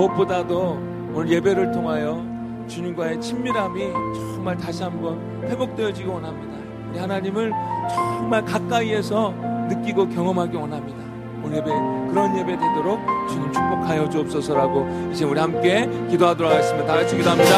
[0.00, 0.78] 무엇보다도
[1.12, 2.24] 오늘 예배를 통하여
[2.66, 3.92] 주님과의 친밀함이
[4.34, 6.56] 정말 다시 한번 회복되어지기 원합니다.
[6.88, 7.52] 우리 하나님을
[7.90, 9.30] 정말 가까이에서
[9.68, 10.98] 느끼고 경험하기 원합니다.
[11.42, 11.70] 오늘 예배
[12.10, 16.86] 그런 예배 되도록 주님 축복하여 주옵소서라고 이제 우리 함께 기도하도록 하겠습니다.
[16.86, 17.50] 다 같이 기도합니다.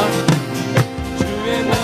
[1.19, 1.82] 주의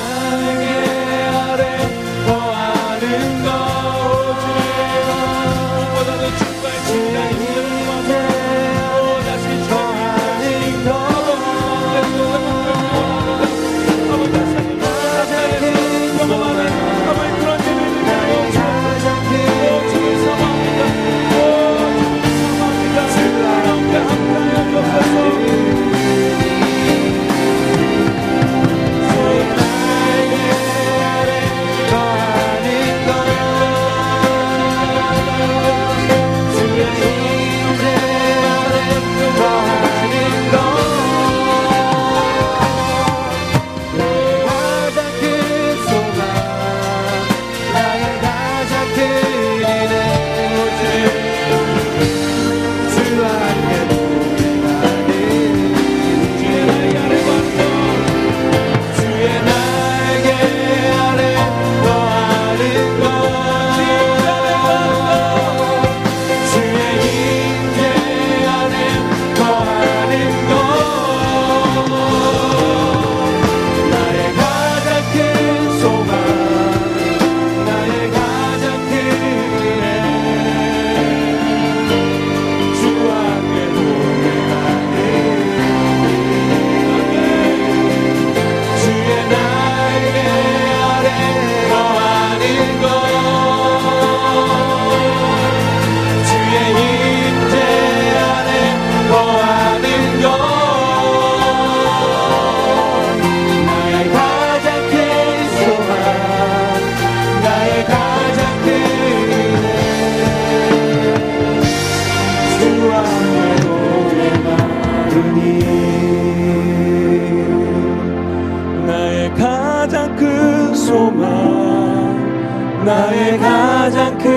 [120.88, 124.30] 소망 나의 가장 큰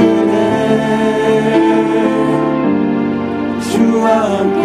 [0.00, 0.32] 은혜.
[3.60, 4.61] 주와 함께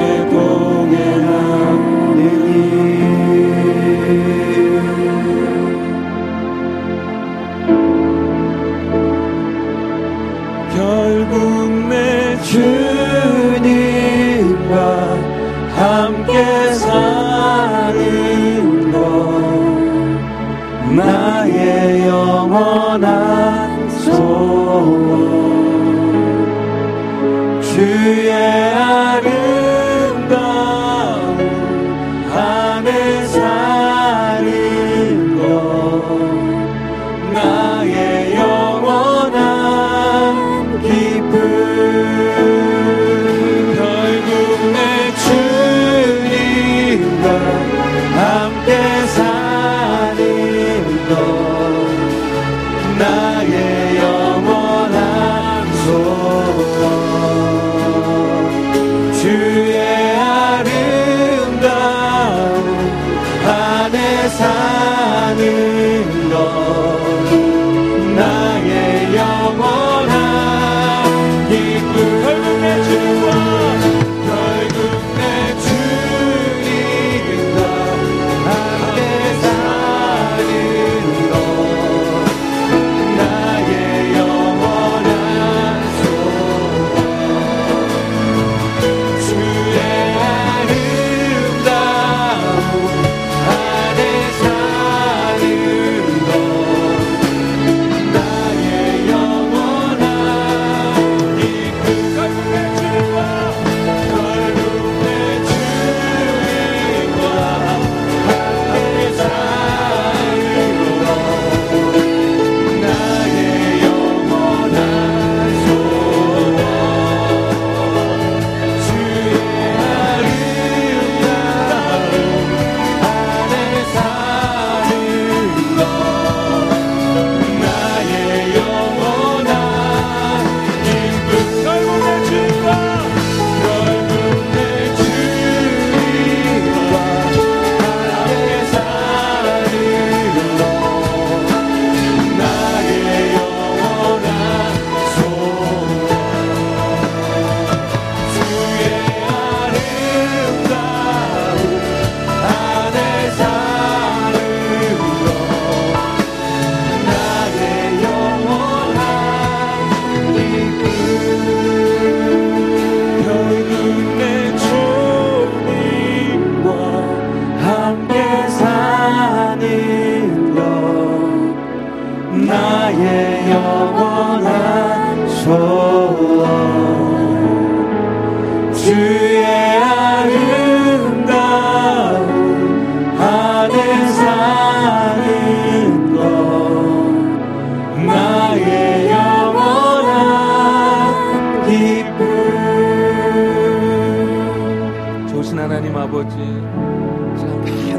[27.78, 29.67] 주의 아름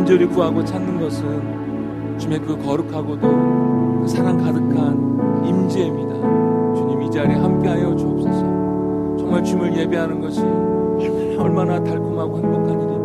[0.08, 6.14] 간절히 구하고 찾는 것은 주님의 그 거룩하고도 그 사랑 가득한 임재입니다.
[6.74, 8.40] 주님 이 자리에 함께하여 주옵소서.
[9.18, 10.40] 정말 주님을 예배하는 것이
[11.38, 12.97] 얼마나 달콤하고 행복한 일인지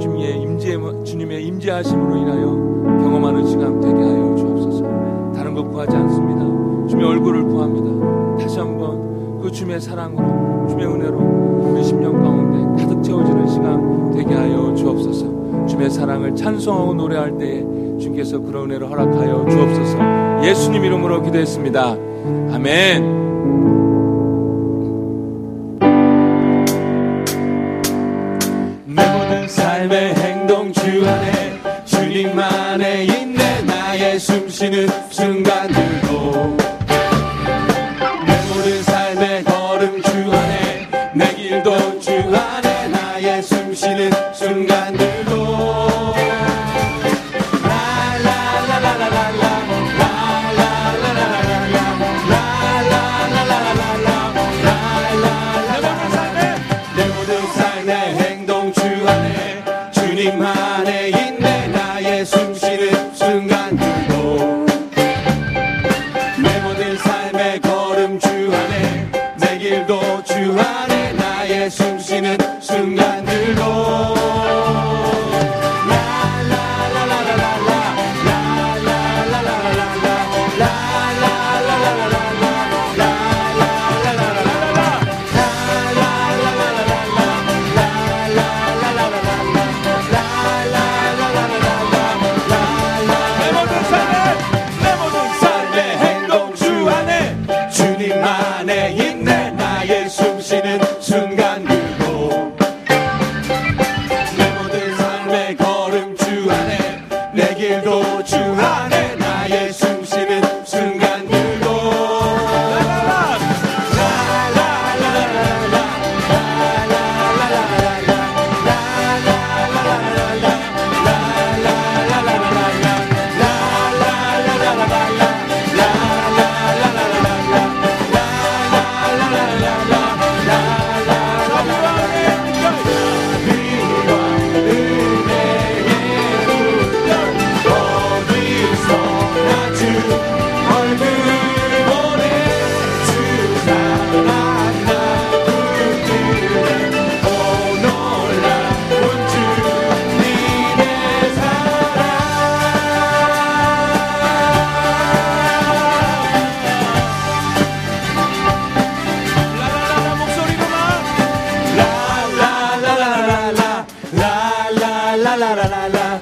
[0.00, 2.46] 주님의 임재 주님의 임재하심으로 인하여
[3.00, 5.32] 경험하는 시간 되게 하여 주옵소서.
[5.34, 6.88] 다른 것 구하지 않습니다.
[6.88, 8.38] 주님의 얼굴을 구합니다.
[8.38, 11.18] 다시 한번 그 주님의 사랑으로 주님의 은혜로
[11.72, 15.66] 우리 심령 가운데 가득 채워지는 시간 되게 하여 주옵소서.
[15.66, 17.64] 주님의 사랑을 찬송하고 노래할 때에
[17.98, 21.96] 주께서 그런 은혜를 허락하여 주옵소서 예수님 이름으로 기도했습니다.
[22.52, 23.29] 아멘.
[29.80, 31.39] 삶의 행동 주 안에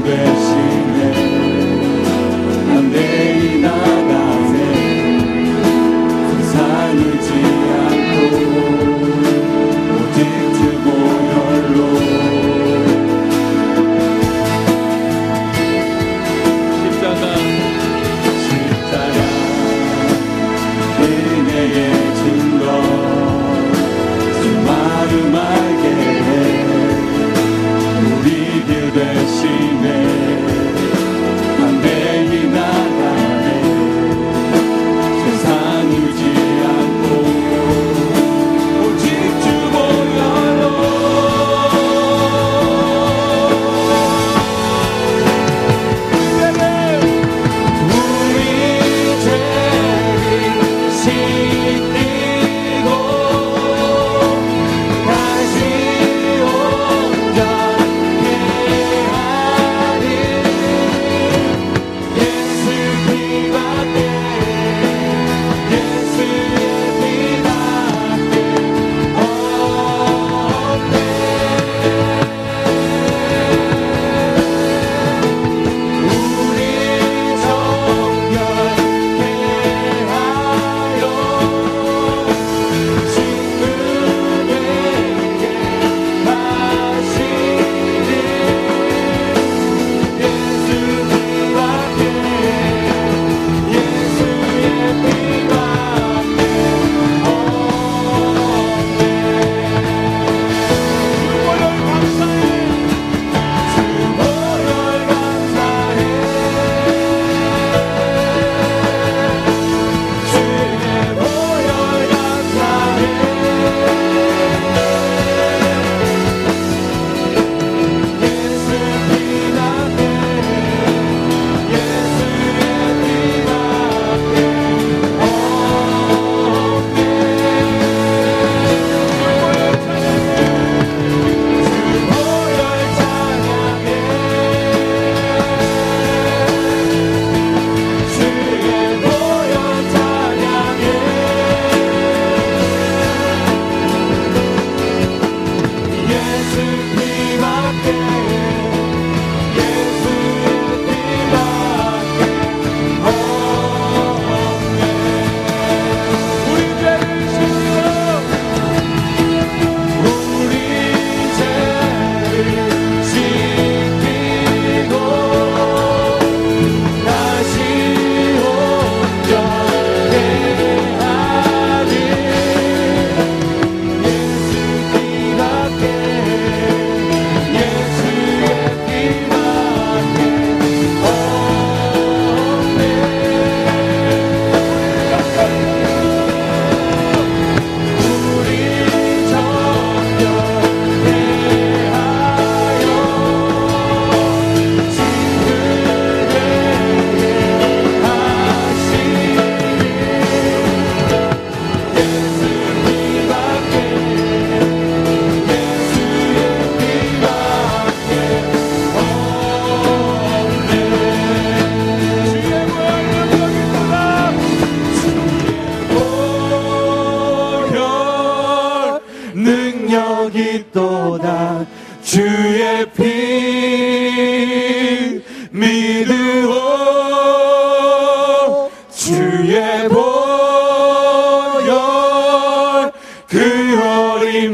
[0.00, 0.47] best.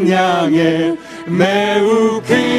[0.04, 2.53] 어린 양에 매우 큰